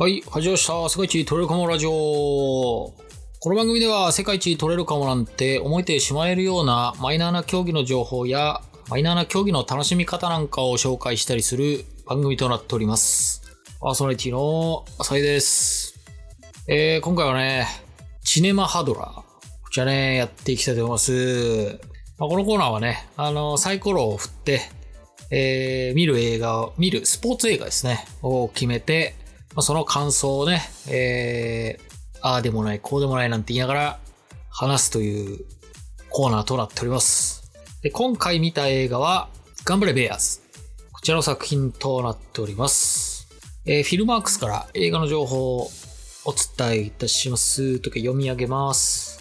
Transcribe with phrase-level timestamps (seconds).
[0.00, 0.88] はい、始まりました。
[0.88, 1.90] 世界一取れるかもラジオ。
[1.90, 2.94] こ
[3.50, 13.42] の番組では世界一取れるかもなんて思えてしまえるようなマイナーな競技の情報やマイナーな競技の楽しみ方なんかを紹介したりする番組となっております。
[13.78, 16.00] パーソナリティの浅井です。
[16.66, 17.66] えー、今回はね、
[18.24, 19.14] チネマハドラー。
[19.16, 19.24] こ
[19.70, 21.78] ちらね、やっていきたいと思います。
[22.16, 24.62] まあ、このコーナーはね、あの、サイコロを振って、
[25.30, 29.14] えー、見る映画を、見るスポーツ映画ですね、を決めて、
[29.54, 33.98] まあ、その感想をね、えー、ああでもない、こうでもないなんて言いながら
[34.50, 35.44] 話すという
[36.08, 37.50] コーナーとなっております。
[37.82, 39.28] で、今回見た映画は、
[39.64, 40.40] 頑張れベアーズ。
[40.92, 43.28] こちらの作品となっております。
[43.66, 45.70] えー、フィルマークスから映画の情報を
[46.24, 47.78] お伝えいたします。
[47.80, 49.20] とか読み上げます。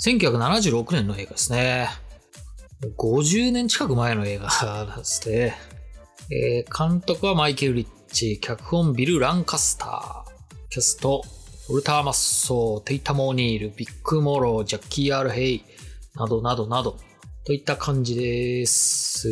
[0.00, 1.88] 1976年の映画ですね。
[2.96, 4.48] 50年近く前の映画
[4.86, 5.56] なんですね。
[6.30, 11.22] えー監督はマイケル・リッチー、脚本ビル・ランカスター、キャスト、
[11.68, 15.64] ウォルター・マッソー、テイタム・オニール、ビック・モロー、ジャッキー・アール・ヘイ、
[16.14, 16.96] などなどなど、
[17.44, 19.28] といった感じです。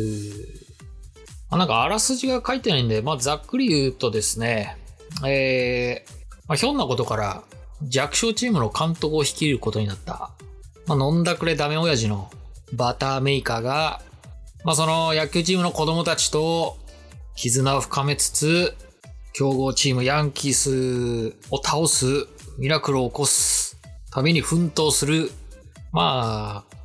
[1.49, 4.77] あ、なんかあらすじが書いてないんで、まあ、ざっくり言うとですね、
[5.25, 6.11] えー
[6.47, 7.43] まあ、ひょんなことから
[7.83, 10.31] 弱小チームの監督を率いることになった、
[10.87, 12.29] まあ、飲んだくれダメ親父の
[12.73, 14.01] バターメーカーが、
[14.63, 16.77] まあ、その野球チームの子供たちと
[17.37, 18.73] 絆を深めつつ、
[19.33, 23.77] 強豪チームヤンキースを倒す、ミラクルを起こす
[24.11, 25.31] ために奮闘する、
[25.91, 26.75] まあ、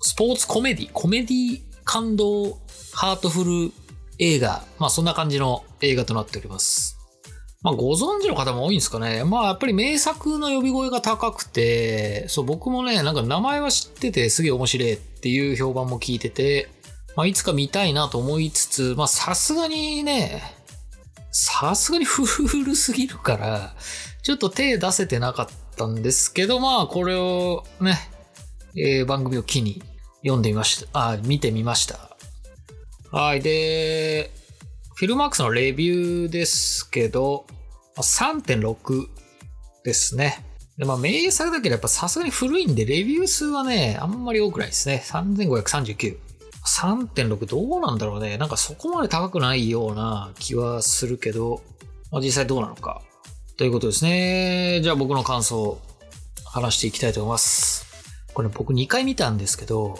[0.00, 2.60] スポーツコメディ、コメディ感動
[2.92, 3.72] ハートフル
[4.20, 6.96] 映画、まあそんな感じの映画となっております。
[7.62, 9.24] まあご存知の方も多いんですかね。
[9.24, 16.68] まあやっぱり名作の呼び声が高くて、そう僕もね、なんか名前は知っててすげえ面白いっていう評判も聞いてて、
[17.16, 20.42] まあいつか見たいなと思いつつ、まあさすがにね、
[21.30, 23.74] さすがに 古すぎるから、
[24.22, 27.98] ちょっと手出せてなかったんですけど、まあこれをね、
[28.76, 29.82] えー番組を機に
[30.22, 31.10] 読んでみました。
[31.10, 32.16] あ、見てみました。
[33.12, 33.40] はい。
[33.40, 34.32] で、
[34.96, 37.46] フィルマークスのレビューですけど、
[37.96, 39.06] 3.6
[39.84, 40.44] ですね。
[40.78, 45.04] でまあ、名作だけどやっぱさすがに古いんで、レビュー数はね、あんまり多くないですね。
[45.06, 46.16] 3539。
[46.66, 48.38] 3.6どうなんだろうね。
[48.38, 51.62] なんかそこまで高くないような気はするけど、
[52.10, 53.02] まあ、実際どうなのか。
[53.56, 54.80] ということですね。
[54.82, 55.80] じゃあ僕の感想を
[56.44, 57.86] 話していきたいと思います。
[58.32, 59.96] これ僕2回見たんですけど、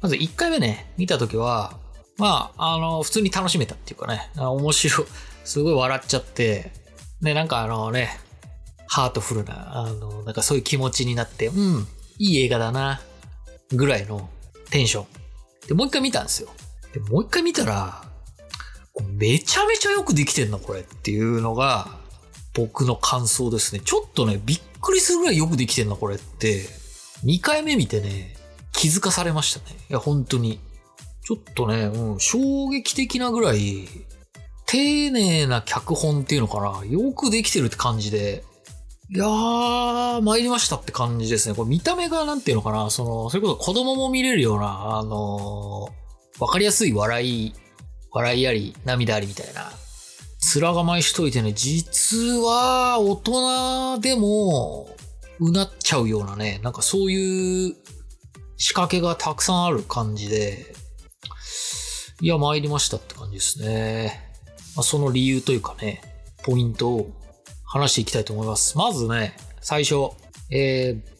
[0.00, 1.76] まず1回目ね、見たときは、
[2.16, 5.06] まあ、あの、普通に楽しめたっていうかね、面白い、
[5.44, 6.72] すごい笑っちゃって、
[7.20, 8.10] ね、なんかあのね、
[8.86, 11.86] ハートフルな、あの、なんかそういう気持ちになって、うん、
[12.18, 13.00] いい映画だな、
[13.70, 14.30] ぐらいの
[14.70, 15.06] テンション。
[15.68, 16.48] で、もう一回見たんですよ。
[16.92, 18.02] で、もう一回見たら、
[19.06, 21.98] めちゃめちゃよくできてんな、これっていうのが、
[22.54, 23.80] 僕の感想ですね。
[23.84, 26.66] ちょっとね、びっくりするぐらいよくできてんな、これって。
[27.24, 28.36] 2回目見てね、
[28.72, 29.76] 気づかされましたね。
[29.90, 30.58] いや、本当に。
[31.22, 33.86] ちょっとね、うん、衝撃的なぐらい、
[34.66, 36.84] 丁寧な脚本っていうのかな。
[36.86, 38.44] よくできてるって感じで。
[39.10, 41.54] いやー、参りましたって感じですね。
[41.54, 42.90] これ見た目がなんていうのかな。
[42.90, 45.98] その、それこそ子供も見れるような、あのー
[46.40, 47.52] わかりやすい笑い、
[48.12, 49.72] 笑いあり、涙ありみたいな。
[50.54, 54.88] 面構えしといてね、実は大人でも、
[55.40, 57.76] うなっちゃうようなね、なんかそういう
[58.56, 60.66] 仕掛けがたくさんある感じで、
[62.20, 64.30] いや、参りましたって感じですね。
[64.76, 66.02] まあ、その理由というかね、
[66.44, 67.10] ポイントを
[67.68, 68.76] 話していきたいと思います。
[68.78, 70.10] まずね、最初、
[70.50, 71.18] えー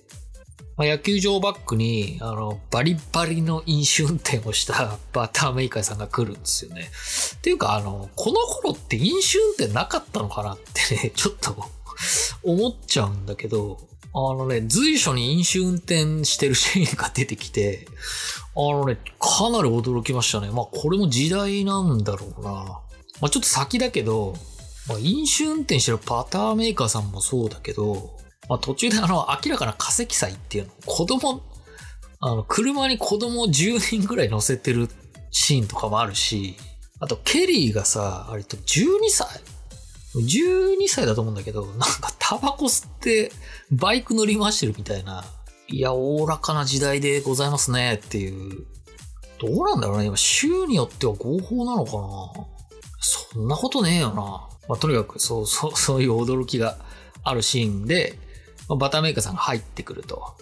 [0.79, 6.89] ま、野球場バックに、あの、バリバリの飲酒運転をした バターメーカーさんが来るんですよね。
[7.37, 11.65] っていうか、あの、この頃って飲酒運転なかったのかなってね、 ちょっと
[12.45, 13.79] 思っちゃうんだけど、
[14.15, 17.89] あのね、随所に飲酒運転してるシーンが出てきて、
[18.55, 20.51] あのね、かなり驚きましたね。
[20.53, 22.51] まあ、これも時代なんだろうな。
[22.51, 22.83] ま
[23.23, 24.37] あ、ちょっと先だけど、
[24.89, 28.17] まあ、飲酒運転してるバターメーカーさんもそうだけど、
[28.49, 31.43] まあ、途中であの、明らかな化石祭っていうの、子供、
[32.21, 34.89] あの、車に子供10人ぐらい乗せてる
[35.31, 36.57] シーンとかもあるし、
[37.01, 39.29] あと、ケリーがさ、あれと12歳
[40.17, 43.31] ?12 歳だと思うんだけど、なんかタバコ吸って
[43.71, 45.25] バイク乗り回してるみたいな、
[45.69, 48.67] いや、おおらかな時代でございますねっていう。
[49.39, 52.47] どうなんだろうね今、州によっては合法なのかな
[53.01, 54.49] そんなことねえよな。
[54.69, 56.79] まあ、とにかく、そう、 そう、そういう驚きが
[57.23, 58.19] あるシーンで、
[58.69, 60.37] まあバターメーカーさんが入ってくると。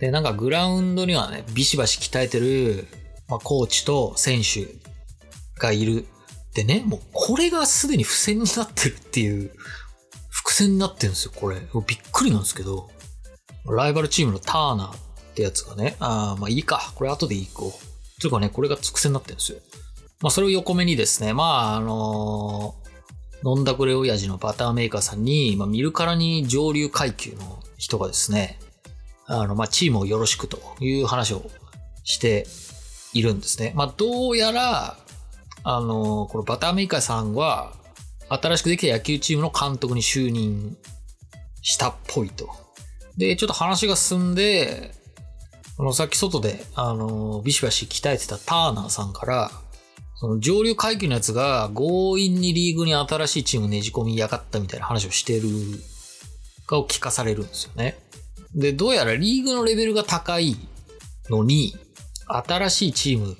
[0.00, 2.86] で、なんかグラウンドにはね、ビシバシ鍛えてる、
[3.28, 4.68] まあ、コーチと選手
[5.58, 6.06] がいる。
[6.54, 9.52] でね、もうこれがすでに付箋になってるっていう、
[10.30, 11.56] 伏戦になってるんですよ、これ。
[11.86, 12.90] びっくりなんですけど、
[13.66, 14.98] ライバルチームのターナーっ
[15.34, 18.20] てやつがね、あまあいいか、これ後でいいこう。
[18.20, 19.58] というかね、これが直線になってるんですよ。
[20.20, 22.83] まあそれを横目にですね、まああのー、
[23.44, 28.58] 飲んだくれ親父のバターメーカーさんに、まあ見るからに上流階級の人がですね、
[29.26, 31.50] あの、まあチームをよろしくという話を
[32.04, 32.46] して
[33.12, 33.72] いるんですね。
[33.76, 34.96] まあどうやら、
[35.62, 37.74] あの、このバターメーカーさんは、
[38.28, 40.76] 新しくできた野球チームの監督に就任
[41.60, 42.48] したっぽいと。
[43.16, 44.92] で、ちょっと話が進んで、
[45.76, 49.50] このさっき外で、あの、ビシバシ鍛えてたターナーさんから、
[50.24, 55.50] その上流階級のやつが強引にリーグに新しいチームねじ込みやがったみたいな話をしてる
[56.66, 57.98] かを聞かされるんですよね。
[58.54, 60.56] で、どうやらリーグのレベルが高い
[61.28, 61.76] のに、
[62.26, 63.36] 新しいチーム、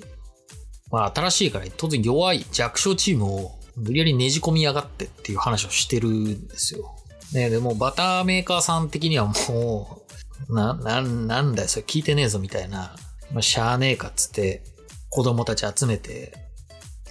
[0.91, 6.95] まあ新しいから当然弱い弱小チームを無理やりねじ込みやがってっていう話をしてるんですよ。
[7.33, 10.03] ねでもバターメーカーさん的にはも
[10.49, 12.95] う、な、な、なんだよ、それ聞いてねえぞみたいな、
[13.33, 14.61] まあ、しゃあねえかっつって、
[15.09, 16.45] 子供たち集めて、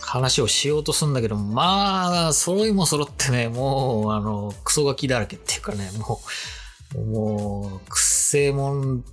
[0.06, 6.20] 話をしようとするんだけど、まあ、揃いも揃ってね、もう、あの、クソガキだらけっていうかね、も
[6.94, 9.04] う、もう、くせもん、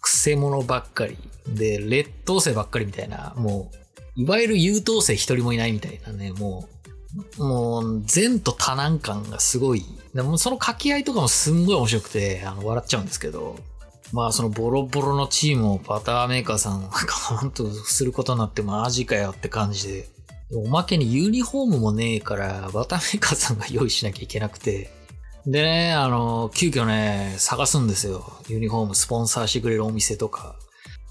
[0.00, 1.18] くせ者ばっかり。
[1.48, 3.70] で、劣等生ばっかりみたいな、も
[4.16, 6.68] う、いわゆる優等生一人もいないみたいなね、も
[7.38, 9.84] う、もう、善と多難感がすごい。
[10.14, 13.56] でもその掛け合いとかもすんごい面白くて、あの、笑っちゃうんですけど、
[14.12, 20.08] まあそのボロボロのチームをバターメーカーさんがカウントすることになってマジかよって感じで、
[20.52, 24.90] おまけにユニフォームもねえから、バタメーカーさんが用意しなきゃいけなくて、
[25.46, 28.24] でね、あの、急遽ね、探すんですよ。
[28.48, 30.56] ユニフォームスポンサーしてくれるお店とか。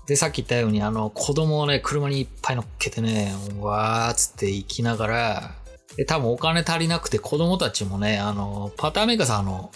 [0.07, 5.55] で、さっき言ったように、あの、子供をね、車にいっぱい乗っけてね、わーっつって行きながら、
[5.97, 9.71] で、多分お金足りなくて子供たちもね、あの、パターメーカーさん、あの、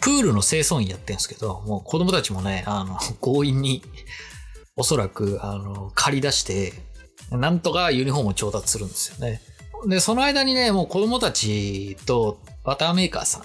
[0.00, 3.82] プールの清掃員やってるんですけど、もう子供たちもね、あの、強引に、
[4.76, 6.72] おそらく、あの、借り出して、
[7.30, 9.40] なんとかユニフォームを調達するんですよね。
[9.86, 13.42] で、その間にね、もう子供たちとバターメーカーさん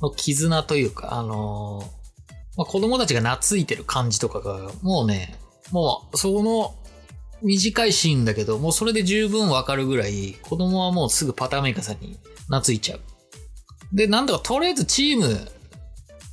[0.00, 1.82] の絆というか、あの、
[2.56, 5.38] まあ、子供たちが懐いてる感じとかが、もうね、
[5.72, 6.74] もう、その
[7.42, 13.00] 短いシーンだけど、もうそれで十分わかるぐらい、子供はもうすぐパターメーカーさんに懐いちゃう。
[13.92, 15.48] で、なんとかとりあえずチーム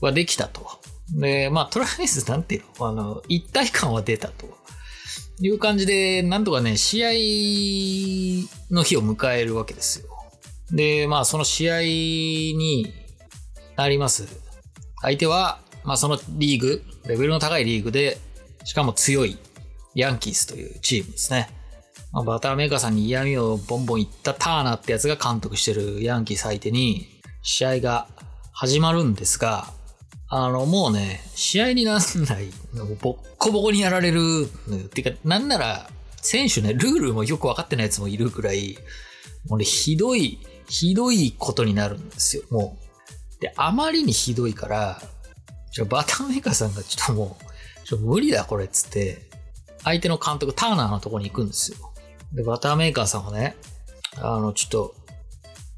[0.01, 0.79] はできたと。
[1.15, 2.87] で、まあ、とりあえずなんていうの？
[2.87, 4.57] あの、一体感は出たと。
[5.39, 7.09] いう感じで、なんとかね、試合
[8.74, 10.07] の日を迎えるわけですよ。
[10.71, 12.94] で、まあ、その試合に
[13.75, 14.27] なります。
[15.01, 18.18] 相手は、まあ、そのリーグ、レベルの高いリーグで、
[18.63, 19.38] しかも強い
[19.95, 21.50] ヤンキースというチームですね。
[22.12, 27.07] まあ、バターメーカーさんに嫌味をボンボン言ったターナーってやつが監督してるヤンキース相手に
[27.41, 28.07] 試合が
[28.51, 29.68] 始まるんですが、
[30.35, 32.50] あの、もうね、試合になんない、
[33.00, 34.88] ボッコボコにやられるのよ。
[34.89, 35.88] てか、なんなら、
[36.24, 38.75] 選手ね、ルールもよくわかってないやつもいるくらい、
[39.47, 42.80] もうね、ひどい、 ひどいことになるんですよ、も
[43.38, 43.41] う。
[43.41, 45.03] で、あまりにひどいから、
[45.71, 47.38] じゃバターメーカーさんがちょっとも
[47.83, 49.29] う、ちょ無理だこれっつって、
[49.83, 51.77] 相手の監督、ターナーのとこに行くんですよ。
[52.33, 53.55] で、バターメーカーさんもね、
[54.15, 54.96] あの、ちょっと、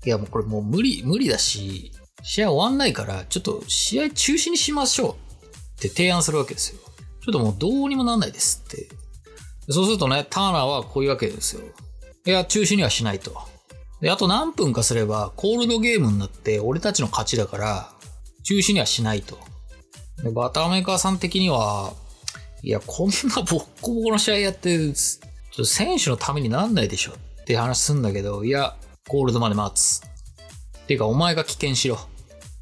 [0.06, 1.92] いやもうこれもう無理、無理だし、
[2.28, 6.82] 試合終わんないから、ちょっと試合中止にしましょうって提案するわけですよ。
[7.24, 8.88] ちょっともうどうにもなんないですって。
[9.70, 11.62] そうするとね、ターナーはこういうわけですよ。
[12.26, 13.36] いや、中止にはしないと。
[14.02, 17.92] で、あと何分かすれば、コールドゲームになって俺たちの勝ちだから、
[18.44, 19.38] 中止にはしないと。
[20.24, 21.94] で、バターメーカーさん的には、
[22.64, 23.14] いや、こんな
[23.44, 25.22] ボッコボコの試合やって、ちょ
[25.54, 28.76] っと選手のためになんないでしょって話すんだけど、いや、
[29.08, 30.02] ゴールドまで待つ。
[30.80, 32.00] っていうか、お前が棄権しろ。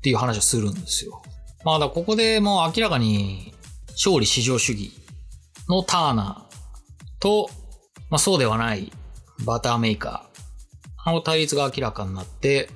[0.04, 1.22] っていう話をするんですよ。
[1.64, 3.54] まあ、だここでもう明らかに、
[3.92, 4.92] 勝利至上主義
[5.70, 7.50] のターナーと、
[8.10, 8.92] まあそうではない
[9.46, 11.12] バターメーカー。
[11.14, 12.70] の対立が明らかになって、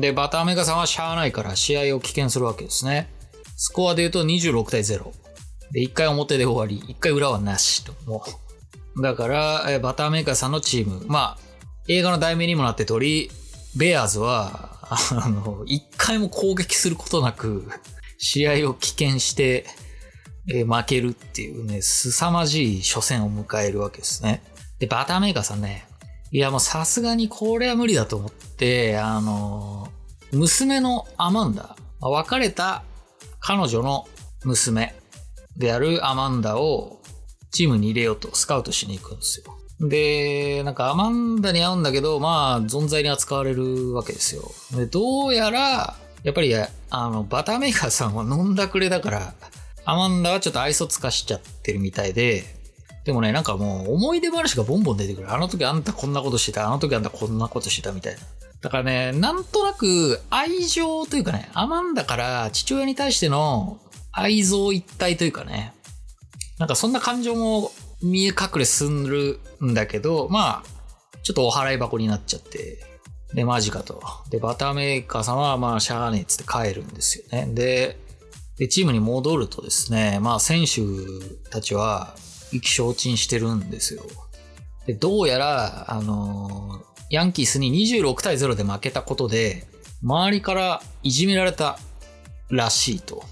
[0.00, 3.10] で、バターメーカーさんはしゃあないから試合を棄権するわけですね。
[3.56, 5.12] スコアで言うと26対0。
[5.72, 7.92] で、一回表で終わり、一回裏はなしと。
[8.06, 8.24] も
[8.96, 9.02] う。
[9.02, 11.04] だから、バターメーカーさんのチーム。
[11.08, 11.38] まあ、
[11.88, 13.30] 映画の題名にもなって通り、
[13.76, 17.68] ベアーズは、あの、一回も攻撃することなく、
[18.18, 19.66] 試合を棄権して、
[20.50, 24.42] え、負けるっていうね、凄まじい初戦を迎えるわけですね。
[24.78, 25.86] で、バターメーカーさんね、
[26.30, 29.88] いやもうさすがにこれは無理だと思って、あの、
[30.32, 32.82] 娘のアマンダ、別れた
[33.40, 34.06] 彼女の
[34.44, 34.94] 娘
[35.56, 37.00] であるアマンダを
[37.50, 39.58] チームに入れようとスカウトしに行くんですよ。
[39.80, 44.50] で、なんかアマンダに会うんだけど、まあ、存在に扱われるわけですよ。
[44.72, 46.68] で、どうやら、やっぱり、あ
[47.10, 49.34] の、バタメーカーさんは飲んだくれだから、
[49.84, 52.44] アマンダはちょっと愛想つかしちゃってるみたいで、
[53.04, 55.32] でもね、なんかもう思い出話がボンボン出てくる。
[55.32, 58.20] あの時あんたこんなことしてた、あの時あんたこんなことしてたみたいな。
[58.60, 63.78] だからね、なんとなく愛情というかね、アマンダから父親に対しての
[64.12, 65.72] 愛憎一体というかね、
[66.58, 67.70] なんかそんな感情も
[68.02, 70.78] 見え隠れするんだけど、まあ、
[71.22, 72.84] ちょっとお払い箱になっちゃって、
[73.34, 74.02] で、マジかと。
[74.30, 77.46] で、バターメーカーさんは、まあ、しゃあねえっつって帰るんですよね。
[77.52, 77.98] で、
[78.56, 80.80] で、チームに戻るとですね、まあ、選手
[81.50, 82.14] たちは、
[82.52, 84.02] 意気消沈してるんですよ。
[84.86, 89.66] で、どうやら、あのヤンキースに26対0で負けたことで、
[90.02, 91.78] 周りからいじめられた
[92.50, 93.24] らしいと。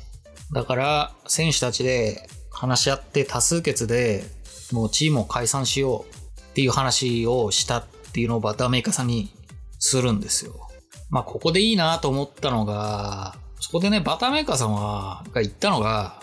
[0.52, 4.25] だから、選手たちで話し合って多数決で
[4.73, 9.30] もうチームを解散しようっていう話をしたっていうのをバターメーカーさんに
[9.78, 10.68] するんですよ。
[11.11, 16.20] まあここでいいなと思ったのが、そこでね、バターメーカーさんは、が言ったのが、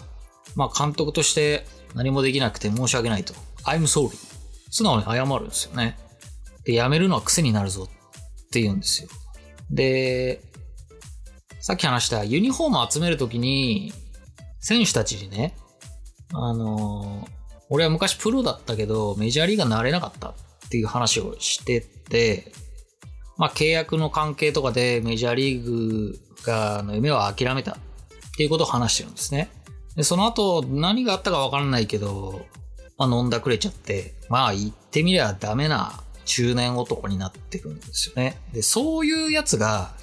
[0.55, 3.33] まあ監督として何もできなくて申し訳ないと。
[3.63, 4.17] I'm sorry.
[4.69, 5.97] 素直に謝るんですよね。
[6.65, 9.09] で、辞めるのは癖になるぞって言うんですよ。
[9.69, 10.41] で、
[11.62, 13.93] さっき話したユニフォーム集めるときに、
[14.59, 15.55] 選手たちにね、
[16.33, 20.36] あのー俺は昔プロだったけど、メジャーリーガーになれなかったっ
[20.70, 22.51] ていう話をしてて、
[23.38, 27.75] まあ契約の関係とかでメジャーリーグがの夢を諦めたっ
[28.38, 29.50] ていうことを話してるんですね。
[29.96, 32.46] で、その後何があったかわからないけど、
[32.98, 38.38] まあ飲んだくれちゃって、まあ言ってみりゃダメな中年男になってくるんですよね。
[38.53, 39.93] で、そういうやつが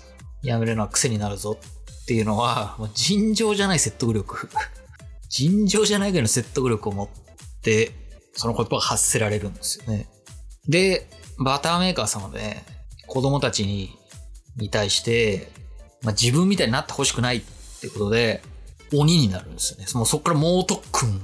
[0.42, 4.48] 辞めるのは癖になるぞっていうのは、尋常じゃない説得力。
[5.28, 7.29] 尋常じゃないぐらいの説得力を持って、
[8.34, 10.08] その言葉が発せられるんですよね。
[10.68, 12.62] で、バターメーカー様で、
[13.06, 13.96] 子供たちに、
[14.56, 15.50] に対して、
[16.02, 17.42] まあ、自分みたいになってほしくないっ
[17.80, 18.42] てことで、
[18.92, 19.86] 鬼になるんですよね。
[19.94, 21.20] もうそこから猛特訓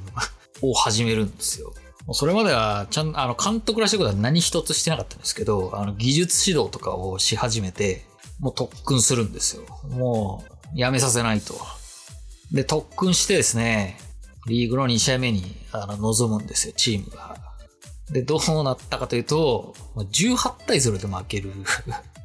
[0.63, 1.73] を始めるんですよ。
[2.13, 8.07] それまでは、ちゃん、あの、監督らしいことは何一つしてなかったんですけど、あの、技術指導とかをし始めて、
[8.39, 9.63] もう特訓するんですよ。
[9.89, 11.55] もう、やめさせないと。
[12.53, 13.99] で、特訓してですね、
[14.47, 17.37] リーグの2試合目にあの臨むんですよ、チームが。
[18.11, 21.51] で、どうなったかというと、18対0で負ける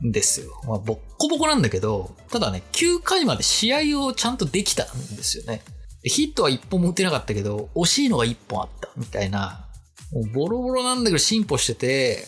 [0.05, 0.61] んですよ。
[0.67, 5.63] まあ、ボッコボコなんだけど、ただね、9回まで試合をちゃんとできたんですよね。
[6.03, 9.67] ヒットは1本も打てなかったけど、惜しいのが1本あったみたいな。
[10.11, 12.27] もうボロボロなんだけど進歩してて、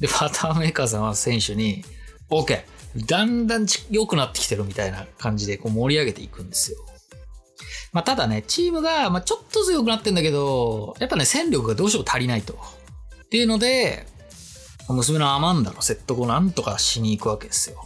[0.00, 1.84] で、パターメーカーさんは選手に、
[2.30, 2.62] OK!
[3.04, 6.78] だんだん良くなってきてるみたいな感じでこう盛り上げていくんですよ。
[7.96, 12.52] まあ、ただね、チームが、ま、ちょっとずつ良くなってんだけど、やっぱね、戦力がどうしても足りないと。
[12.52, 14.06] っていうので、
[14.90, 17.82] 娘のアマンダの説得をなんとかしに行くわけですよ。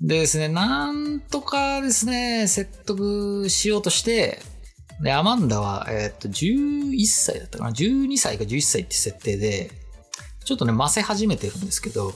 [0.00, 4.40] でですね、なんとかですね、説得しようとして、
[5.02, 9.72] で、アマンダは、え、っと、11歳だったかな ?12 歳か11歳って設定で、
[10.44, 12.12] ちょっとね、ませ始めてるんですけど、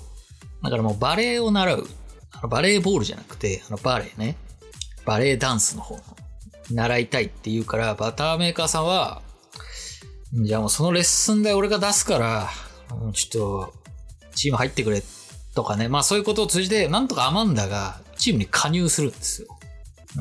[0.62, 1.88] だからもうバレエを習う。
[2.35, 4.37] あのバレーボールじゃなくて、あのバレエね。
[5.04, 6.02] バレエダンスの方の
[6.70, 9.23] 習いたいって言うから、バターメーカーさんは、
[10.44, 12.50] じゃあもうそのレッスン代俺が出すから、
[13.12, 13.75] ちょっと、
[14.35, 15.02] チーム入ってくれ
[15.54, 15.88] とかね。
[15.88, 19.49] まあそういうことを通じて、なんとかアマンダがチームに加入するんですよ。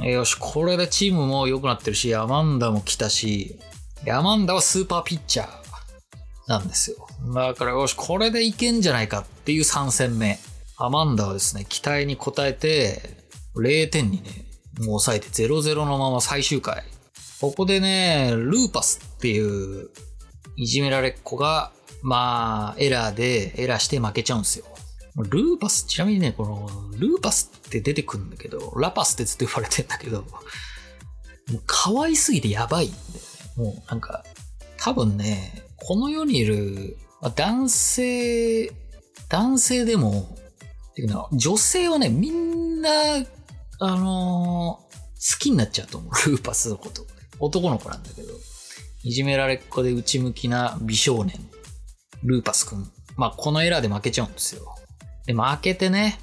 [0.03, 3.59] よし、これでチームも良くなってるし、アマンダも来たし、
[4.09, 5.47] アマンダはスーパーピッチャー
[6.47, 7.07] なんですよ。
[7.33, 10.39] だからよし、これでいけんじゃないかっていう3戦目。
[10.77, 13.01] アマンダはですね、期待に応えて、
[13.55, 14.44] 0点にね、
[14.79, 16.84] もう抑えて0-0のまま最終回。
[17.41, 19.89] ここでね、ルーパスっていう
[20.55, 24.65] いじめられっ子が、まあ、エラーで、エラーして負けちゃうんですよ。
[25.17, 30.27] ルーパス、ちなみにね、この、ルーパスって出てくるんだけど、ラパスってずっと言われてんだけど、も
[31.53, 33.74] う可愛すぎてやばいんだよね。
[33.74, 34.25] もうなんか、
[34.77, 36.98] 多分ね、この世にいる、
[37.36, 38.72] 男性、
[39.29, 40.38] 男性でも、
[40.91, 42.89] っていうのは女性はね、みんな
[43.79, 46.13] あのー、好きになっちゃうと思う。
[46.29, 47.05] ルーパスのこと。
[47.39, 48.34] 男の子なんだけど。
[49.03, 51.38] いじめられっ子で内向きな美少年。
[52.24, 52.91] ルーパスくん。
[53.17, 54.75] まあ、このエラーで負けちゃうんですよ。
[55.25, 56.20] で、負けてね、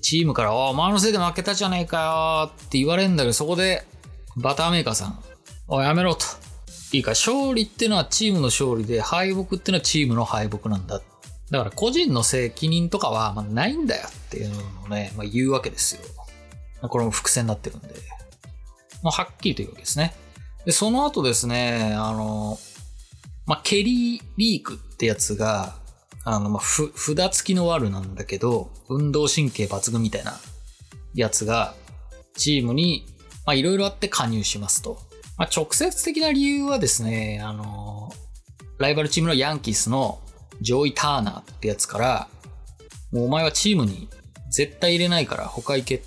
[0.00, 3.86] チームから、お前のせいで負けたじゃねえかよって言われるんだけど、そこで、
[4.36, 5.22] バターメーカーさん、
[5.68, 6.24] おい、やめろと。
[6.92, 11.00] いいか、勝利っていうのはチームの勝利で、敗北っていうのはチームの敗北なんだ。
[11.50, 16.02] だから個人の責任とかは、ま、ないんだよっていうのをね、まあ、言うわけですよ。
[16.88, 17.88] これも伏線になってるんで、
[19.02, 20.14] まあ、はっきりというわけですね。
[20.64, 22.58] で、その後ですね、あの、
[23.46, 25.76] まあ、ケリー・リークってやつが、
[26.24, 30.38] あの、まあ、ふ、札付きのワルなんだけど、運動神経抜群みたいな
[31.14, 31.74] やつが、
[32.36, 33.06] チームに、
[33.44, 34.98] ま、いろいろあって加入しますと。
[35.36, 38.12] まあ、直接的な理由はですね、あの、
[38.78, 40.20] ライバルチームのヤンキースの
[40.60, 42.28] ジョイ・ターナーってやつから、
[43.10, 44.08] もうお前はチームに
[44.50, 46.02] 絶対入れないから他行け。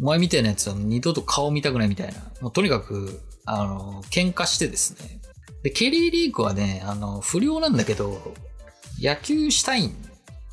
[0.00, 2.14] お前みたいなやつは二度と顔見たくないみたいな。
[2.40, 5.20] もうとにかく、あの、喧嘩してですね。
[5.62, 8.34] で、ケリー・リークはね、あの、不良なんだけど、
[9.00, 9.94] 野球したいん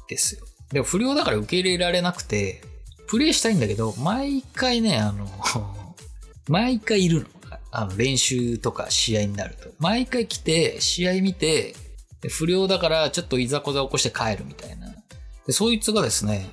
[0.07, 0.45] ですよ。
[0.71, 2.61] でも不良だから受け入れられなくて、
[3.07, 5.27] プレイしたいんだけど、毎回ね、あの、
[6.47, 7.27] 毎回いるの。
[7.75, 9.69] あの、練習とか試合になると。
[9.79, 11.75] 毎回来て、試合見て、
[12.29, 14.93] 不良だからちょっといざこざ起こして帰るみたいな。
[15.45, 16.49] で、そいつがですね、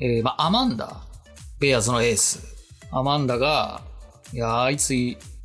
[0.00, 1.02] えーまあ、アマンダ、
[1.64, 2.40] ベアーズのエース。
[2.90, 3.80] アマンダが、
[4.34, 4.92] いや、あいつ、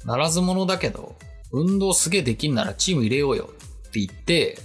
[0.05, 1.15] ならず者だけど、
[1.53, 3.49] 運動すげえできんならチーム入れようよ
[3.87, 4.59] って言って、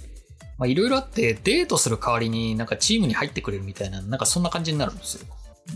[0.57, 5.25] まあ、いろいろあって、デートする代わりになんかチームに入ってくれるみたいな、なんかそんな感じになるんですよ。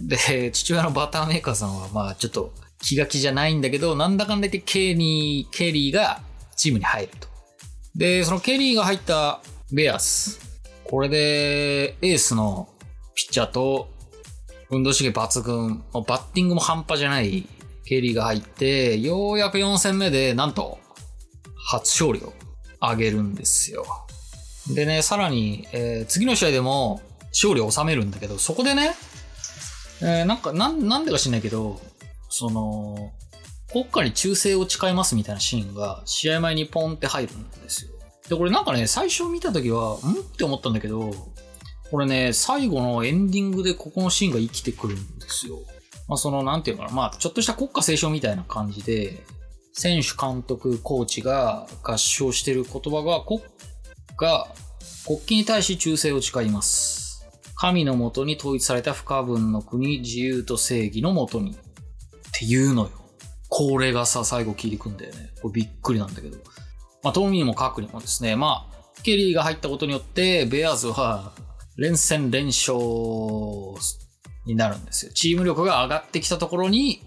[0.01, 6.21] で、父親のバターメーカーさんは、まあちょっと気が気じゃないんだけど、なんだかんだ言ってケリー、ケリーが
[6.57, 7.27] チームに入ると。
[7.95, 9.39] で、そのケリーが入った
[9.71, 10.39] ベアス。
[10.83, 12.67] これで、エースの
[13.15, 13.89] ピッチャーと、
[14.71, 17.47] 運動神経抜群、もうバッティングも半端じゃない
[17.85, 20.79] ケリーが入って、ようやく4戦目で、なんと、
[21.55, 22.33] 初勝利を
[22.79, 23.85] 挙げるんですよ。
[24.73, 28.95] でね、さらに、えー次の試合でも勝利を収めるんだけど、そこでね、
[30.01, 31.81] えーなんか、なん、なんでか知んないけど、
[32.29, 33.11] その、
[33.71, 37.91] 国家に忠誠を誓いますみたいなシーンが試合前にポンって入るんですよ。
[38.29, 39.95] で、これなんかね、最初見た時は、ん？
[39.95, 39.99] っ
[40.38, 41.11] て思ったんだけど、
[41.91, 45.60] これね、最後のエンディングでここのシーンが生きてくるんですよ。
[46.08, 49.24] まあ、その、なんていうかな、まあ、ちょっとした国家斉唱みたいな感じで、
[49.74, 53.41] 選手、監督、コーチが合唱してる言葉が、国
[54.17, 54.48] が
[55.05, 57.25] 国旗に対し忠誠を誓います。
[57.55, 61.52] 神のもとに統一された不可分の国、自由と正義のもとに。
[61.52, 61.56] っ
[62.32, 62.91] ていうのよ。
[63.49, 65.32] これがさ、最後聞いてくんだよね。
[65.41, 66.38] これびっくりなんだけど。
[67.04, 71.34] まあ、トミーもカクにもですね、まあ、ケリーが入ったことによって、ベアーズは
[71.80, 72.78] 連戦連勝
[74.46, 75.12] になるんですよ。
[75.13, 77.02] チーム力が上がってきたところに、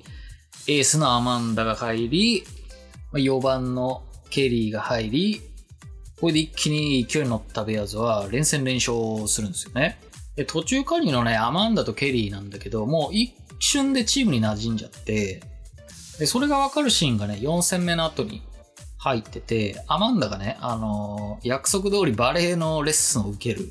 [0.66, 2.44] エースのアマンダが入り、
[3.12, 5.42] 4番のケリーが入り、
[6.20, 9.98] これで一気に勢いに乗ったベアーズは連戦連勝するんですよね。
[10.36, 15.42] で、途中加入のね、アマンダとケリーなんだけど、もう一瞬でチームに馴染んじゃって、
[16.18, 18.42] で、それがわかるシーンがね、4戦目の後に
[18.98, 23.68] 入ってて、アマンダがね、あのー約束通りバレエのレッスンを受ける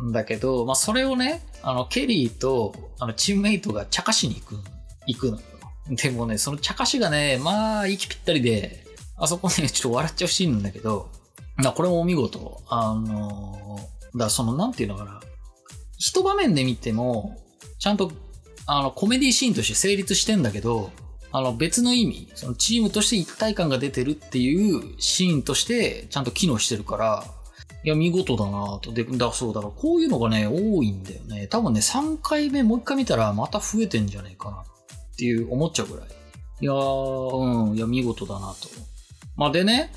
[0.00, 4.56] んだけど、まあ、それをね、あの、ケリーと、あの、チームメイトが茶化しに行く、
[5.06, 5.40] 行くの。
[5.96, 8.84] でもね、その茶化しがね、まあ、息ぴったりで、
[9.16, 11.08] あそこね、ちょっと笑っちゃうシーンなんだけど、
[11.56, 12.62] まあこれもお見事。
[12.68, 13.78] あの
[14.16, 15.20] だその、なんていうのかな。
[15.96, 17.38] 一場面で見ても、
[17.78, 18.10] ちゃんと、
[18.66, 20.90] あの、コメディシーンとして成立してんだけど、
[21.30, 27.24] あの、別の意味、そのチームとして一体感が出てるっていうシーンとして、ちゃんと機能してるから、
[27.84, 28.92] いや、見事だなと。
[28.92, 31.48] で、だ、そうだから、こういうのがね、多いんだよね。
[31.48, 36.08] 多分ね、3回目、もう1回見たら、また増えてんじゃねえかなっていう、思っちゃうぐらい。
[36.60, 38.68] いやー、うん、いや、見事だなと。
[39.36, 39.92] まあ、でね、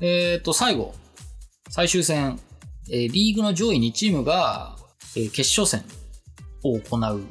[0.00, 0.94] えっ、と、最後、
[1.70, 2.40] 最終戦、
[2.90, 4.76] えーリーグの上位2チームが、
[5.16, 5.84] えー決勝戦
[6.64, 7.22] を行う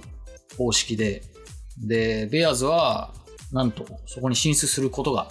[0.57, 1.23] 方式で、
[1.77, 3.13] で、ベアーズは、
[3.51, 5.29] なんと、そこに進出することが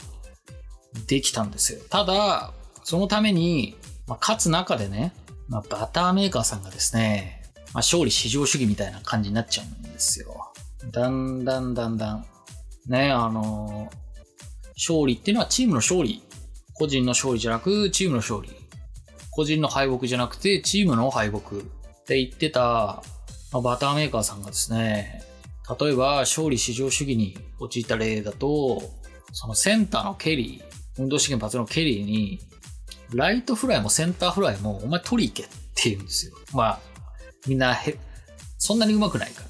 [1.06, 1.80] できたんですよ。
[1.90, 2.52] ただ、
[2.84, 5.12] そのために、まあ、勝つ中でね、
[5.48, 7.42] まあ、バターメーカーさんがですね、
[7.74, 10.52] まあ、勝利至上主義みたいな感じになっちゃうんですよ。
[10.92, 12.26] だんだんだんだん、
[12.88, 14.06] ね、あのー
[14.76, 16.22] 勝利っていうのはチームの勝利。
[16.74, 18.50] 個人の勝利じゃなく、チームの勝利。
[19.30, 21.42] 個人の敗北じゃなくて、チームの敗北っ
[22.06, 23.02] て言ってた、
[23.52, 25.22] まあバターメーカーさんがですね、
[25.80, 28.82] 例えば勝利至上主義に陥った例だと、
[29.32, 32.40] そのセンターのケリー、運動資源発のケリーに、
[33.12, 36.34] ライトフライもセンターフライもお前取り行けって言うんですよ。
[36.52, 36.80] まあ、
[37.46, 37.96] みんなへ、
[38.58, 39.42] そんなに上手くないか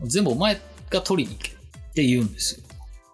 [0.00, 1.54] ら、全部お前が取りに行けっ
[1.94, 2.66] て言うんですよ。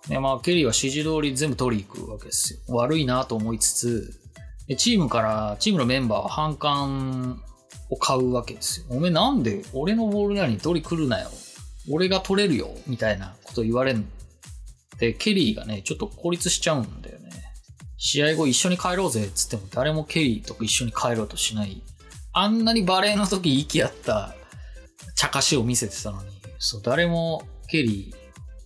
[0.08, 2.60] ね、まあ、ケリーは指示通り全部取り行くわけですよ。
[2.68, 4.20] 悪いなと思いつつ、
[4.66, 7.42] でチームから、チームのメンバーは反感
[7.90, 8.86] を買うわけですよ。
[8.90, 11.28] おめえなんで俺のボールなのに取り来るなよ。
[11.90, 12.70] 俺が取れるよ。
[12.86, 14.06] みたいなこと言われん
[14.98, 17.09] で、ケリーがね、ちょっと孤立しちゃうんだよね。
[18.02, 21.82] 試合後一緒に帰ろうぜっつっても誰もケリーと一緒に帰ろうとしない。
[22.32, 24.34] あんなにバレーの時息合った
[25.14, 28.14] 茶化しを見せてたのに、そう、誰もケリ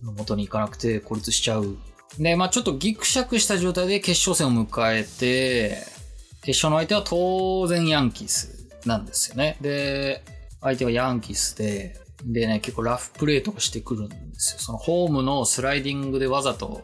[0.01, 1.75] ーの元に行かなくて孤立しちゃう。
[2.17, 5.85] で、まあちょっとギクシャクした状態で決勝戦を迎えて、
[6.43, 8.55] 決勝の相手は当然ヤンキース。
[8.85, 9.57] なんですよね。
[9.61, 10.23] で、
[10.61, 14.59] 相手はヤンキースで、でね、結構ラフプレーとかしてくるんですよ。
[14.59, 16.83] そのホームのスライディングでわざと、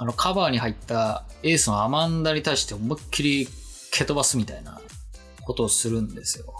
[0.00, 3.48] あのカバーに入ったエースのアマンダに対して思いっきり
[3.92, 4.80] 蹴飛ばすみたいな
[5.42, 6.54] ことをするんですよ。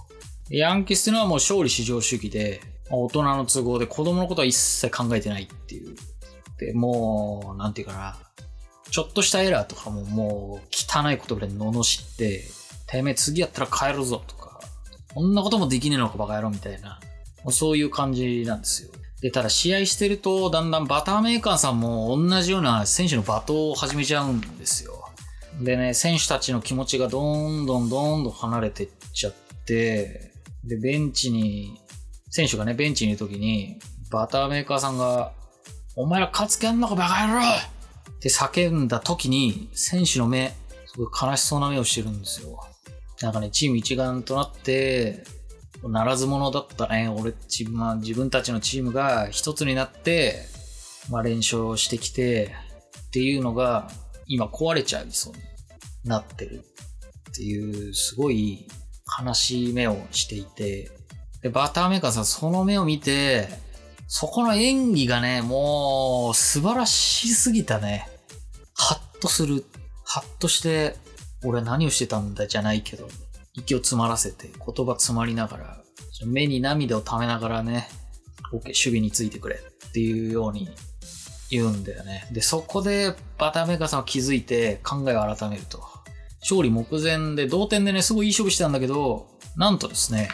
[0.51, 5.95] ヤンキースっていうのはもう勝利至上主義で、大人の都合で子供のことは一切考えてないっていう。
[6.59, 8.19] で、もう、なんていうかな。
[8.91, 12.43] ちょっとしたエラーとかももう汚い言葉で罵って、
[12.87, 14.59] てめえ次やったら帰るぞとか、
[15.15, 16.99] こんなこともできねえのかバカ野郎みたいな、
[17.45, 18.91] もうそういう感じなんですよ。
[19.21, 25.09] で、ただ試合してると、だんだんバターメーカーさんも同じような選手の罵倒を始めちゃうんですよ。
[25.61, 30.33] でね、選手たちの気持ちがどんどんどんどん離れてっちゃって、
[30.65, 31.81] で、ベンチに
[32.31, 33.79] 選手がね、ベンチにいるときに、
[34.11, 35.33] バターメーカーさんが、
[35.97, 40.55] お前ら勝つ気あんのかバカ野郎って叫んだ時に、選手の目、
[40.87, 42.65] すごい悲しそうな目をしてるんですよ。
[43.21, 45.25] なんかね、チーム一丸となって、
[45.85, 50.47] ならず者だったね、俺、自分,、まあ、自分たちのチームが一つになって、
[51.11, 52.55] まあ、連勝してきて、
[53.09, 53.91] っていうのが、
[54.27, 55.41] 今壊れちゃいそうに
[56.05, 56.65] なってる
[57.31, 58.67] っていう、すごい
[59.25, 60.91] 悲しい目をしていて、
[61.43, 63.49] で、バターメーカーさん、その目を見て、
[64.09, 68.09] そこの演技がね、もう素晴らしすぎたね。
[68.75, 69.65] ハッとする。
[70.05, 70.97] ハッとして、
[71.45, 73.09] 俺何をしてたんだじゃないけど、
[73.59, 75.85] 息を詰まらせて、言葉詰まりながら、
[76.27, 77.89] 目に涙を溜めながらね、
[78.53, 80.69] OK、守備についてくれっていうように
[81.51, 82.27] 言うんだよね。
[82.33, 85.83] で、そこでバタメーカーさんは気づいて考えを改めると。
[86.41, 90.29] 勝利目前で同点でね、すごいいい勝負してたんだけど、なんとですね、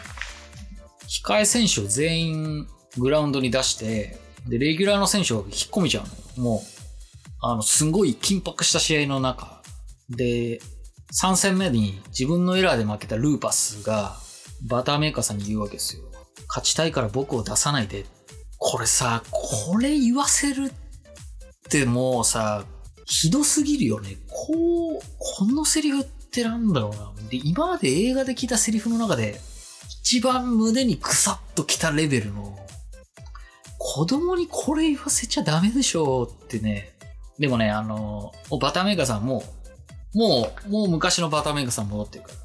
[1.07, 6.43] 控え選手を全員グラウンドに出して、で、レギュラーの選手を引っ込めちゃうの。
[6.43, 6.61] もう、
[7.41, 9.61] あの、すごい緊迫した試合の中。
[10.09, 10.61] で、
[11.21, 14.17] 3戦目に自分のエラーで負けたルーパスが、
[14.67, 16.03] バターメーカーさんに言うわけですよ。
[16.49, 18.05] 勝ちたいから僕を出さないで。
[18.57, 20.71] これさ、これ言わせるっ
[21.69, 22.65] てもうさ、
[23.05, 24.17] ひどすぎるよね。
[24.27, 27.13] こう、このセリフってなんだろうな。
[27.29, 29.39] で、今まで映画で聞いたセリフの中で、
[30.01, 32.57] 一番胸にくさっときたレベルの、
[33.77, 36.93] 子供にこれ言わせちゃダメでしょってね。
[37.39, 39.43] でもね、あの、バターメーカーさんも、
[40.15, 42.35] もう、もう昔のバターメーカーさん戻ってるから。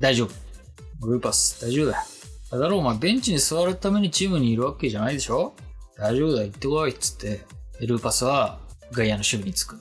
[0.00, 1.06] 大丈夫。
[1.06, 2.58] ルーパス、大丈夫だよ。
[2.58, 5.54] だろ、お前ベンチに座るためにチームにいるわけじゃないでしょ？
[5.96, 7.44] 大丈夫だ、行ってこい、っつって。
[7.80, 8.58] ルーパスは
[8.92, 9.78] 外野の守備につく。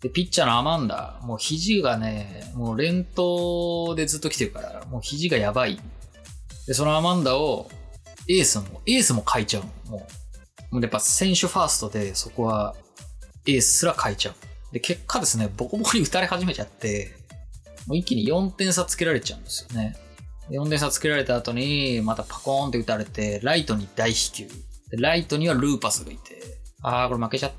[0.00, 5.80] で、ピッチャーのアマンダ、もう肘がね、もう連投でずっと来てるから、もう肘がやばい
[6.66, 7.70] で、そのアマンダを、
[8.28, 9.64] エースも、エースも変えちゃう。
[9.90, 10.06] も
[10.72, 12.74] うやっぱ選手ファーストで、そこは、
[13.46, 14.34] エースすら変えちゃう。
[14.74, 17.14] で、結果ですね、ボコボコに打たれ始めちゃって、
[17.86, 19.96] もう一気に4点差つけられちゃうんですよね。
[20.50, 24.48] 4点差つけられた後に、またパコーンって打たれて、ライトに大飛球。
[24.90, 26.42] でライトにはルーパスがいて、
[26.82, 27.52] あー、これ負けちゃっ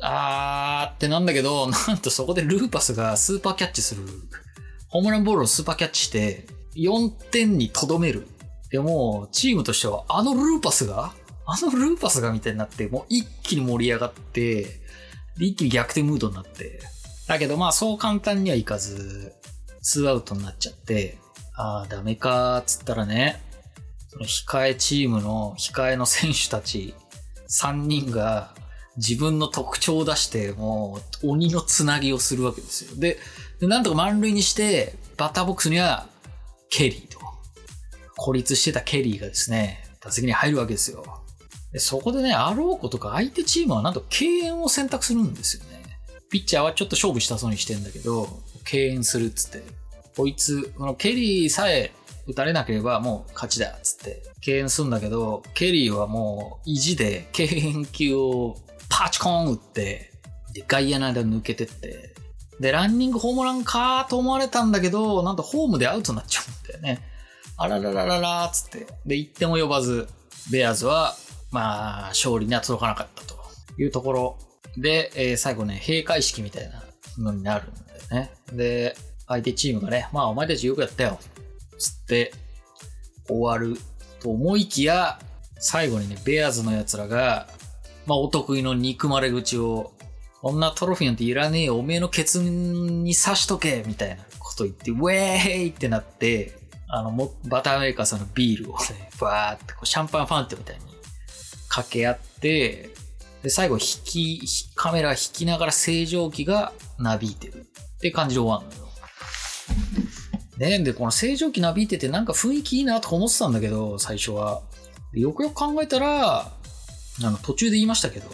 [0.00, 0.08] た。
[0.08, 4.02] あーってなんだけど、 なんとそこでルーパスがスーパーキャッチする。
[4.88, 8.26] ホームランボールをスーパーキャッチして、4点にとどめる
[8.70, 11.12] でも、チームとしては、あのルーパスが？
[11.44, 12.32] あのルーパスが？
[12.32, 14.81] みたいになって、もう一気に盛り上がって、
[15.38, 16.80] 一気に逆転ムードになって。
[17.26, 19.32] だけどまあそう簡単にはいかず、
[19.80, 21.18] ツーアウトになっちゃって、
[21.54, 23.42] ああ、ダメかつったらね、
[24.08, 26.94] その控えチームの控えの選手たち
[27.48, 28.54] 3人が
[28.96, 32.96] 自分の特徴を出してもう鬼のつなぎをするわけですよ。
[32.96, 33.18] で、
[33.60, 36.08] でなんとか満塁にしてバッターボックスには
[36.68, 37.22] ケリーと。
[38.16, 41.21] 孤立してたケリーがですね、打席に入るわけですよ。
[41.72, 45.82] でそこでね、あろうことか相手チームはなんと敬遠を選択するんですよね。
[46.30, 48.28] ピッチャーはちょっと勝負したそうにしてんだけど、
[48.64, 49.62] 敬遠するっつって、
[50.16, 51.92] こいつ、このケリーさえ
[52.26, 58.56] 打たれなければもう勝ちだっつって敬遠するんだけど、ケリーはもう意地で敬遠球を
[58.88, 60.12] パチコーン打って、
[60.52, 62.14] で、外野の間抜けてって、
[62.60, 67.02] で、ランニングホームランかと思われたんだけど、なんとホームでアウトになっちゃうんだよね。
[67.56, 68.86] あらららららつって。
[69.06, 70.08] で、1点も呼ばず、
[70.50, 71.16] ベアーズは、
[71.52, 73.36] まあ、勝利には届かなかったと
[73.78, 74.38] いうところ
[74.76, 76.82] で、えー、最後ね、閉会式みたいな
[77.18, 77.80] のになるんだ
[78.16, 78.32] よね。
[78.52, 78.96] で、
[79.28, 81.18] 相手チームがね、まあ、お前たちよくやったよ。
[81.78, 82.32] つって、
[83.28, 83.78] 終わる
[84.20, 85.18] と思いきや、
[85.58, 87.48] 最後にね、ベアーズの奴らが、
[88.06, 89.92] まあ、お得意の憎まれ口を、
[90.40, 100.82] こんなトロフィーなんていらねえよ、おめえのケツに刺しとけみたいなこと言って、ウェーイってなって、あの、バターメーカーさんのビールをね、バーってシャンパンファンテみたいに
[101.72, 102.90] 掛け合って、
[103.42, 104.40] で、最後引き、
[104.74, 108.92] カメラ引きながら正常期がなびいてるって感じで終わるのよ。
[110.78, 114.60] ねで、この正常期なびいててなんか雰囲気いいなと思ってたんだけど、最初は。
[115.14, 116.50] よくよく考えたら、あ
[117.18, 118.28] の途中で言いましたけど、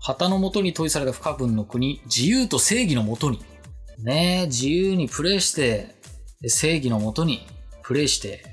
[0.00, 3.44] 旗のもとに問いされた不可分の国、自由と正義のもとに、
[3.98, 5.94] ね自由にプレイして、
[6.46, 7.46] 正義のもとに
[7.82, 8.44] プレイして、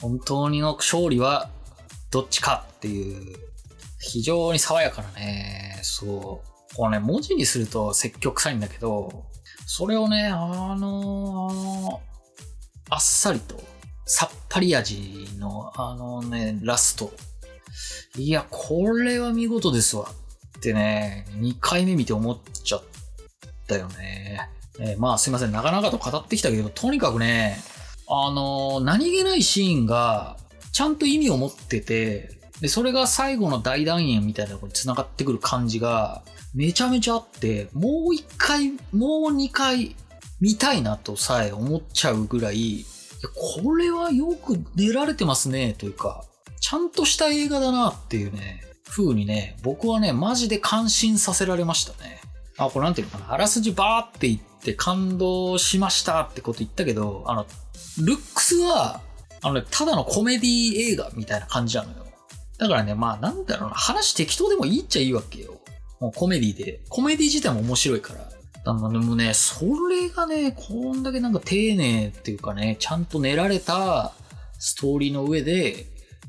[0.00, 1.50] 本当にの勝利は
[2.10, 3.47] どっちかっていう、
[4.00, 6.76] 非常に爽やかなね、そう。
[6.76, 9.24] これね、文字にすると積極臭いんだけど、
[9.66, 12.00] それをね、あの
[12.90, 13.60] あっさりと、
[14.06, 17.12] さっぱり味の、あのね、ラスト。
[18.16, 20.10] いや、これは見事ですわ。
[20.58, 22.84] ってね、2回目見て思っちゃっ
[23.66, 24.48] たよね。
[24.80, 27.58] えー、まあすいません、長々と語ってきたけど、とにかくね、
[28.08, 30.36] あのー、何気ないシーンが、
[30.72, 36.22] ちゃんと意味を持ってて、で、それが最後の大団円みたいなところに繋がってくる感じが、
[36.54, 39.94] めちゃめちゃあって、もう一回、もう二回
[40.40, 42.86] 見たいなとさえ思っちゃうぐらい、い
[43.62, 46.24] これはよく出られてますね、というか、
[46.60, 52.20] ちゃんとした映画だなっていうね、風にね、僕はね、マジで感心させられましたね。
[52.56, 57.46] あ、これなんていうのかな、あらすじバーって言って感動しましたってこと言ったけど、あの、
[58.02, 59.00] ルックスは、
[59.42, 62.07] あのね、ただのコメディ映画みたいな感じなのよ。
[62.58, 65.60] だからね、まあなんだろうな、話適当でもいいっちゃいいわけよ。
[66.00, 66.80] もうコメディで。
[66.88, 68.28] コメディ自体も面白いから。
[68.64, 74.12] だでもね、それがね、こんだけなんか丁寧っていうかね、ちゃんと練られた
[74.58, 75.86] ストーリーの上で、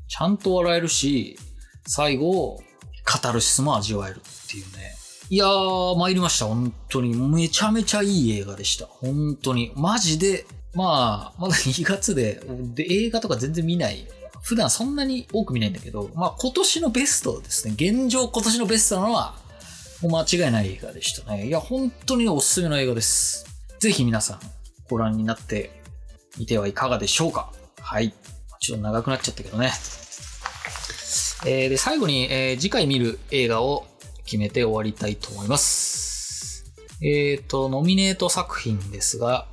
[0.07, 1.37] ちゃんと笑えるし、
[1.85, 2.59] 最後、
[3.03, 4.95] カタルシスも味わえるっていうね。
[5.31, 6.45] いやー、参りました。
[6.45, 7.15] 本当に。
[7.15, 8.85] めちゃめちゃいい映画でした。
[8.85, 9.71] 本当に。
[9.75, 12.41] マジで、まあ、まだ2月で、
[12.73, 14.07] で、映画とか全然見ない。
[14.41, 17.73] 普段そんなに多く見ないんだけど、まあ今年のベストですね。
[17.73, 19.35] 現状今年のベストなのは、
[20.01, 21.47] もう間違いない映画でしたね。
[21.47, 23.45] いや、本当におすすめの映画です。
[23.79, 24.39] ぜひ皆さん、
[24.89, 25.81] ご覧になって
[26.37, 27.51] みてはいかがでしょうか。
[27.81, 28.13] はい。
[28.59, 29.71] ちょっと長くなっちゃったけどね。
[31.45, 33.87] えー、で、最後に、えー、次回見る映画を
[34.25, 36.65] 決めて終わりたいと思います。
[37.01, 39.47] えっ、ー、と、ノミネート作品ですが、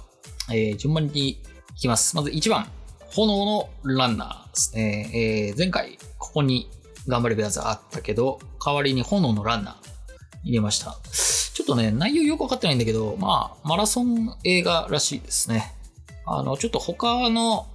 [0.51, 1.39] えー、順番にい
[1.77, 2.17] きます。
[2.17, 2.69] まず1番、
[3.17, 5.11] 炎のランナーですね。
[5.15, 6.69] えー、前回、ここに
[7.09, 9.75] 頑張れベアーズあったけど、代わりに炎のランナー
[10.45, 10.99] 入れました。
[11.55, 15.73] ちょっとね、内容よくわかってないんだけど、まあ、マラソン映画らしいですね。
[16.27, 17.69] あの、ちょっと他の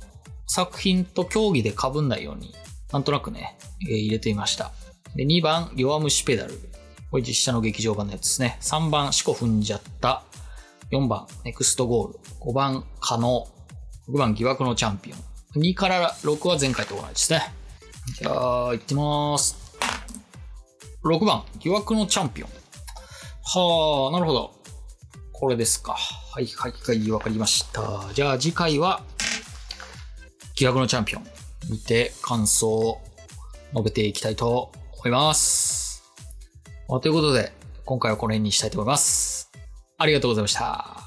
[0.45, 2.53] 作品と競技で被んないように、
[2.91, 3.57] なんとなくね、
[3.89, 4.71] えー、入れていました。
[5.15, 6.59] で、2番、弱虫ペダル。
[7.09, 8.59] これ実写の劇場版のやつですね。
[8.61, 10.23] 3番、四股踏んじゃった。
[10.91, 12.19] 4番、ネクストゴール。
[12.41, 13.47] 5番、可能。
[14.07, 15.30] 6番、疑惑のチャンピオン。
[15.55, 17.53] 2から6は前回と同じですね。
[18.19, 19.57] じゃあ、行ってまーす。
[21.03, 22.49] 6番、疑惑のチャンピオン。
[23.43, 24.53] はあ、なるほど。
[25.33, 25.93] これですか。
[25.93, 28.09] はいはいはい、わかりました。
[28.13, 29.03] じゃあ次回は、
[30.55, 31.27] 疑惑のチャンピオン。
[31.69, 33.01] 見て感想を
[33.71, 36.03] 述べていきたいと思います。
[36.87, 37.53] ということで、
[37.85, 39.51] 今回はこの辺にしたいと思います。
[39.97, 41.00] ありがとうございました。